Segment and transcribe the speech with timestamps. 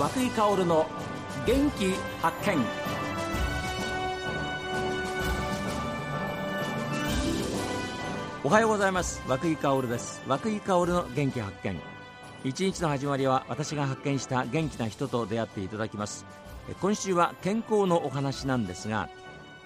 [0.00, 0.86] 和久井薫の
[1.46, 1.92] 元気
[2.22, 2.56] 発見。
[8.42, 9.22] おはようございます。
[9.28, 10.22] 和久井薫です。
[10.26, 11.78] 和久井薫の元気発見。
[12.44, 16.24] 一日の始まりは私が発見した元気な人と出会っていただきます。
[16.80, 19.10] 今週は健康のお話なんですが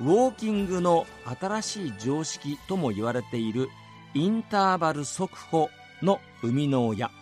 [0.00, 1.06] ウォーキングの
[1.40, 3.68] 新しい常識とも言われている
[4.14, 5.70] インターバル速歩
[6.02, 7.12] の生みの親。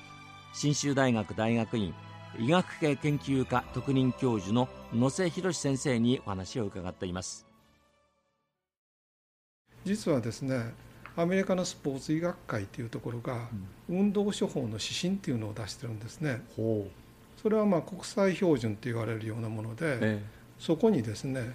[0.54, 1.94] 信州大学大学院
[2.38, 7.46] 医学系研究科特任教授の野瀬博先生にお話を伺っています。
[9.84, 10.72] 実はですね
[11.14, 13.48] アメリカのスポーツ医学会というところが、
[13.86, 16.42] 運動処方の指針っていうのを出してるんですね。
[17.42, 20.22] それはまあ国際標準と言われるようなもので、ええ、
[20.58, 21.54] そこにですね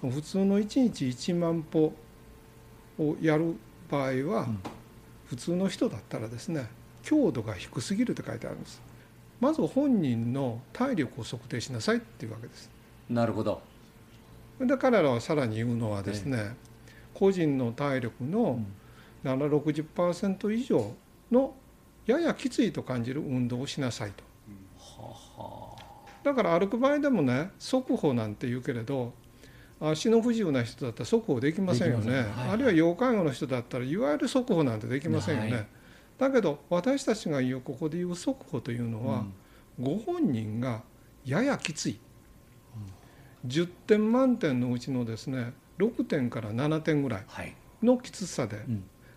[0.00, 1.92] 普通の1日1万歩
[2.98, 3.56] をやる
[3.90, 4.46] 場合は、
[5.26, 6.68] 普通の人だったらですね
[7.02, 8.80] 強度が低すぎるって書いてあるんです
[9.42, 12.70] まず本人の体力を測定しなさいっていうわけです。
[13.10, 13.60] なるほど。
[14.60, 16.54] で彼らはさらに言うのはですね、え
[17.12, 18.60] 個人の体力の
[19.24, 20.94] 760%以上
[21.32, 21.56] の
[22.06, 24.22] ややきついと感じる運動をしなさいと。
[26.22, 29.12] だから歩く場合でもね速歩なんて言うけれど
[29.80, 35.66] 足の不自由な人だったら速歩できませんよね、はいはい、あるいは要介護の人だったらいわゆる速歩なんてできませんよね、はい、
[36.22, 39.24] だけど私たちが言うここで言う速歩というのは、
[39.78, 40.82] うん、ご本人が
[41.24, 41.98] ややきつい、
[43.44, 47.24] うん、10点満点のうちのですね6点から7点ぐらい
[47.82, 48.64] のきつさで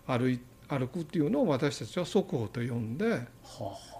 [0.06, 3.20] 歩い歩くっていうのを私たちは速歩と呼んで、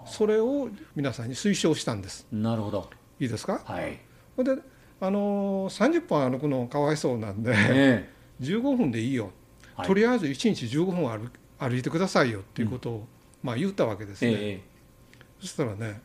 [0.05, 2.27] それを皆さんに推奨したんです。
[2.33, 2.91] なるほど。
[3.21, 3.99] いいですか、はい、
[4.45, 4.57] で
[5.01, 9.31] あの30分歩くのかわいそうなんで、えー、15分でいいよ、
[9.75, 13.07] はい、とりあえず1日15分歩歩いてくださいよっていうことを、うん、
[13.43, 16.01] まあ、言ったわけですね、えー、そしたらね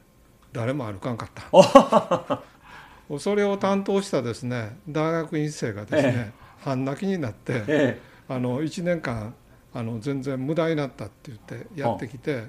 [0.53, 2.43] 誰も歩かんかった。
[3.19, 9.33] それを担当したですね大学院生がですね、えー半泣きになって、ええ、あの1年間
[9.73, 12.45] あの全然無駄になったって言ってやってきて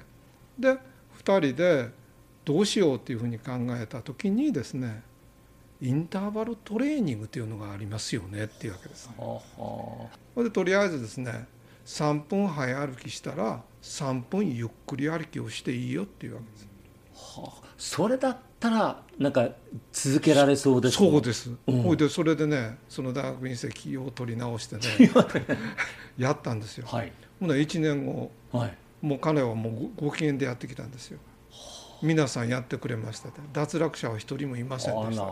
[0.57, 0.77] で
[1.23, 1.89] 2人で
[2.45, 5.01] どうしようっていうふうに考えた時にですね
[5.81, 10.43] インターバルトレーニングっていうのがありますよねっていうわけです、ね。
[10.43, 11.47] でとりあえずですね
[11.85, 16.67] 3分早歩きしたら3分ゆっくり歩きをしていいよっていうわけです。
[17.35, 19.49] はあ、それだったらなんか
[19.91, 24.81] 続けられそうですそうです、うん、でそれでねその大学院籍を取り直してね
[26.17, 31.19] やったんですよ、はい、ほな1年後、はい、もう彼はもうご機嫌でやってきたんですよ。
[32.01, 35.23] 皆さんやってくれました脱落者は一人もいませんでした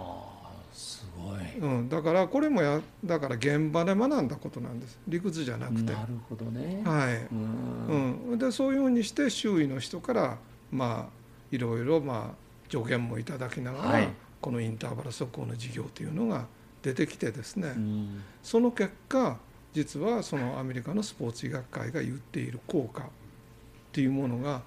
[0.71, 4.99] すごい、うん、だからこれもやだから現場で学んだことなんです。
[5.07, 5.93] 理屈じゃなくて。
[5.93, 6.81] なるほどね。
[6.85, 7.27] はい。
[7.31, 10.37] うん、でそういうふうにして周囲の人から
[10.71, 16.45] まあいろいろまあ助言もいただきながら、はい、このインターバル速報の事業というのが
[16.81, 19.37] 出てきてですね、うん、その結果
[19.73, 23.05] 実はそのアメリカのスポーツ医学会が言っている効果っ
[23.91, 24.61] ていうものが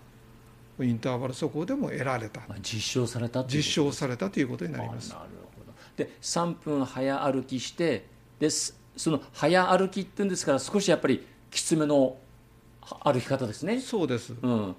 [0.80, 2.42] インターバル速報でも得られた。
[2.60, 5.10] 実証された実証されたということになります。
[5.10, 5.43] なる
[5.96, 8.06] で3分早歩きして
[8.38, 12.16] でその早歩きっていうんですから少しやっぱりきつめの
[13.02, 13.80] 歩き方ですね。
[13.80, 14.74] そうです、うん、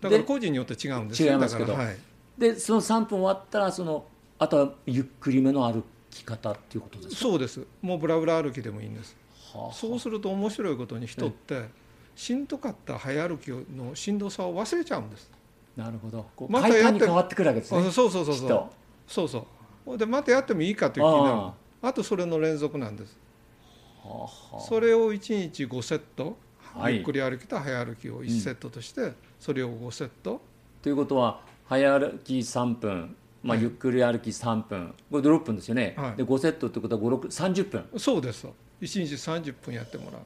[0.00, 1.96] だから個人によって違うんです違いますけど、はい、
[2.38, 4.04] でその3分終わったらその
[4.38, 7.16] あとはゆっくりめの歩き方っていうことですか？
[7.16, 7.66] そうです。
[7.80, 9.16] もうブラブラ歩きでもいいんです、
[9.54, 11.64] はあ、そうすると面白いことに人って
[12.14, 15.30] しんどかった早歩きのしんどさを忘れちゃうんです。
[15.76, 16.26] なるほど。
[16.48, 17.82] またやって変わってくるわけですね。
[17.90, 18.70] そうそうそうそう。
[19.06, 19.46] そうそう
[19.96, 21.88] でまたやってもいいかという気になる。
[21.88, 23.18] あとそれの連続なんです、
[24.04, 26.36] はあ、それを1日5セット、
[26.74, 30.40] はい、ゆっくり歩きと早歩きを1セットとして、それを5セット。
[30.80, 34.94] ということは早歩き3分、まあ、ゆっくり歩き3分。
[35.10, 37.98] これで6分ですよね、はい、で5セットってことは30分。
[37.98, 38.46] そうです。
[38.80, 40.20] 1日30分やってもらう。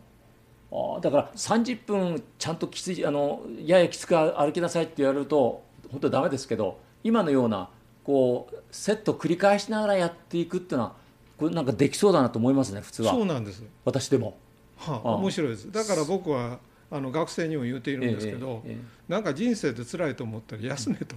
[0.70, 7.68] あだから30分ちゃんときついあのややきつく歩きなさいって言われると本当にダメですけど今のような
[8.06, 10.92] こうセット繰り返しながらやっていくっていうのは
[11.36, 13.12] これなんかできそうだなと思いますね普通は。
[13.12, 13.64] そうなんです。
[13.84, 14.38] 私でも、
[14.76, 15.72] はあ、面白いです。
[15.72, 21.16] だから僕はあの学生にも言うているんですけど、えええ、なんか人生で辛いと思ったら休めと、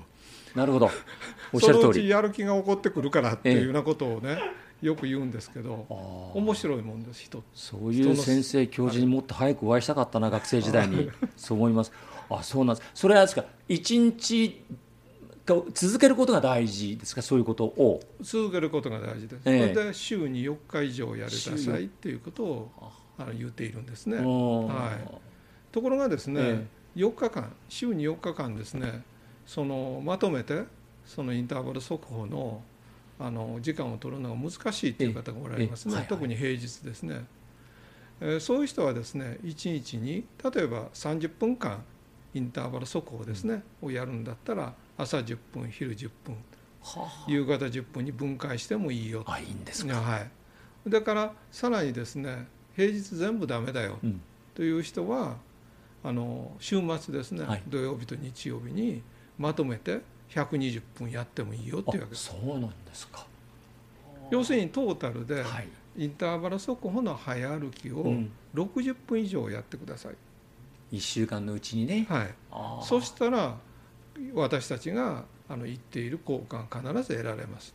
[0.55, 0.89] なるほど。
[1.53, 1.81] おっしゃる通り。
[1.81, 4.39] そのうちやる気が起こってくるからっていうようなことをね、
[4.81, 5.85] よく言うんですけど
[6.33, 11.11] 面白いもんです人そういう先生教授にもっと早くお会いしたかったな学生時代に。
[11.37, 11.91] そう思います。
[12.29, 12.89] あそうなんです。
[12.95, 13.45] それはですか？
[13.67, 14.61] 一日
[15.73, 17.21] 続けることが大事ですか？
[17.21, 18.01] そういうことを。
[18.21, 22.71] 続けることが大事です、えー、で週に4日以上やりなさいっていうことを
[23.17, 25.15] あの言っているんですね、はい、
[25.71, 29.03] ところがですね、えー、4日間週に4日間ですね
[29.45, 30.63] そのまとめて
[31.05, 32.61] そのインターバル速報の
[33.21, 37.25] あの時間を取るのが難しいという方がおられますね、はいはい、特に平日ですね、
[38.21, 41.83] えー、そういう人はですね1日に例えば30分間
[42.33, 46.35] インターバル速報ですね、をやるんだったら朝10分昼10分、
[46.81, 49.23] はあ、夕方10分に分解してもいいよ。
[49.25, 50.29] あいいんですか、はい、
[50.89, 53.97] だからさらにですね平日全部ダメだよ
[54.53, 55.37] という人は、
[56.03, 59.01] あの週末ですね、はい、土曜日と日曜日に
[59.37, 62.11] まとめて120分やってもいいよっていうわけ。
[62.11, 63.25] ですそうなんですか。
[64.29, 65.43] 要するにトータルで
[65.97, 68.13] インターバル速歩の早歩きを
[68.53, 70.17] 60分以上やってください、うん、
[70.91, 72.05] 1週間のうちにね。
[72.09, 72.35] はい。
[72.83, 73.57] そしたら
[74.33, 77.73] 私たちがあの言っている効果が必ず得られます。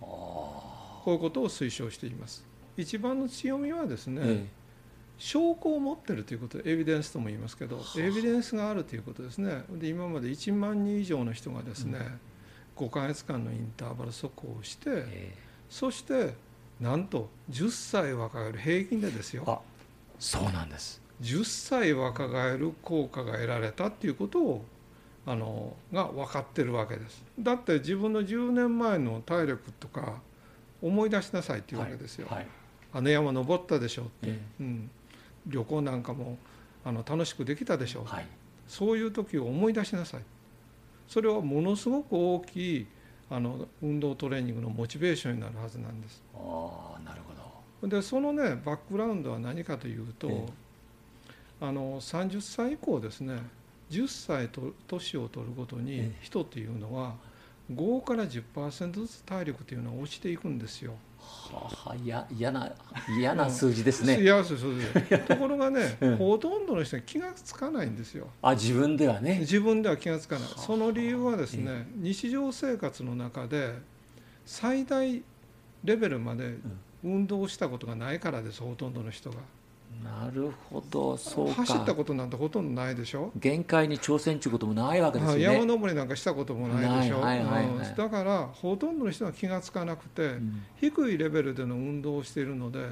[0.00, 2.44] こういうことを推奨しています。
[2.76, 4.66] 一番の強みはですね、ええ。
[5.18, 9.64] 証拠を持ってるということでエビデンスとも言いますけどエビデンスがあるということですね。
[9.70, 11.98] で今まで1万人以上の人がですね、
[12.78, 16.34] うん、5か月間のインターバル速報をして、えー、そして
[16.80, 19.62] なんと10歳若返る平均でですよ。
[20.18, 24.64] そうなんです10歳若返る効果が得られたっていうことを
[25.24, 27.24] あのが分かってるわけです。
[27.38, 30.20] だって自分の10年前の体力とか
[30.82, 32.46] 思い出しなさいっていうわけですよ、はいはい、
[32.94, 34.90] あの山登ったでしょって、えー、うん。
[35.46, 36.38] 旅行なんかも
[36.84, 38.26] あの楽しくできたでしょう、はい、
[38.68, 40.22] そういう時を思い出しなさい。
[41.08, 42.86] それはものすごく大きい
[43.30, 46.22] あの運動トレーニングのモチベーションになるはずなんです。
[46.34, 47.34] あなるほ
[47.82, 47.88] ど。
[47.88, 50.46] でそのねバックグラウンドは何かというと、え
[51.60, 53.38] あの30歳以降ですね
[53.90, 57.14] 10歳と年を取るごとに人っていうのは
[57.72, 60.94] 5から10%ずつ体力というのは落ちていくんですよ。
[61.18, 62.70] はあ、や嫌な
[63.18, 64.20] 嫌な数字ですね。
[64.22, 64.74] いやそうそう
[65.26, 68.28] ところがね、うん、ほとんどの人は気がつかないんですよ。
[68.42, 69.40] あ自分ではね。
[69.40, 70.48] 自分では気がつかない。
[70.56, 73.74] その理由はですね、日常生活の中で
[74.44, 75.22] 最大
[75.82, 76.56] レベルまで
[77.02, 79.38] 運動したことがないからですほとんどの人が。
[80.04, 83.32] なるほどそう走ったことなんてほとんどないでしょ？
[83.36, 85.42] 限界に挑戦ということもないわけですよね。
[85.42, 87.66] 山登りなんかしたこともないでしょ、はいはい
[87.96, 92.90] だからほとんどの人は気が付かなくて、うん、低いレベルでの運動をしているので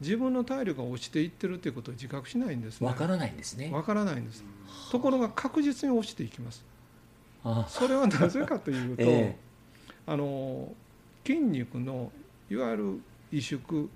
[0.00, 2.86] 自分の体力が落ちていってるということを自覚しないんですね。
[2.86, 3.70] わからないんですね。
[3.72, 4.44] わからないんです。
[4.90, 6.64] ところが確実に落ちていきます。
[7.68, 10.72] それはなぜかというと、 えー、あの
[11.24, 12.10] 筋肉の
[12.50, 13.00] いわゆる
[13.32, 13.88] 萎縮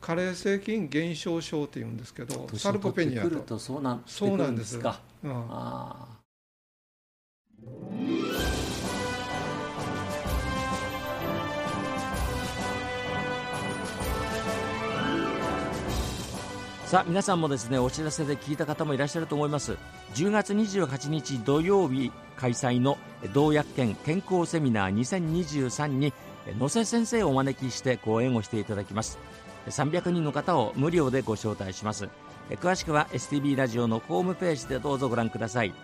[0.00, 3.58] 加齢性筋減少症っていうんですけどサルコペニアと。
[3.58, 4.78] そうなんです。
[4.78, 6.18] か、うん、あ
[16.86, 19.76] さあ皆さんもですねお知らせで聞いた方もいらっしゃると思います。
[20.14, 22.96] 10月28日土曜日開催の
[23.34, 26.14] 同薬研健康セミナー2023に
[26.58, 29.18] 野瀬先生をお招きして講演をしていただきます
[29.66, 32.08] 300人の方を無料でご招待します。
[32.50, 35.74] 詳しくは STB ラジオのホームページでどうぞご覧ください。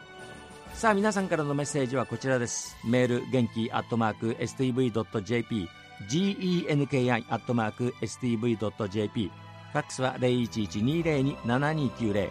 [0.73, 2.77] さあ皆さんからのメッセージはこちらです。
[2.85, 5.69] メール元気アットマーク STV.jp
[6.09, 9.31] genki アットマーク STV.jp
[9.73, 12.31] ファックスは0112027290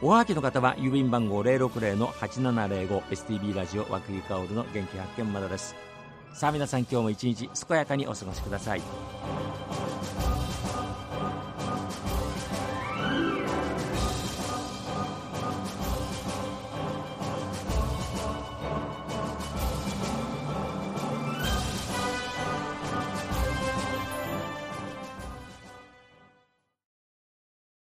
[0.00, 5.76] おはきの方は郵便番号060-8705 STB ラジオ和久井薫の元気発見までです。
[6.34, 8.82] さあ皆さん今日も一日健やかにお過ごしください。